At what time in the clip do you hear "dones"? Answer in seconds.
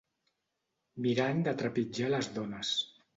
2.39-2.73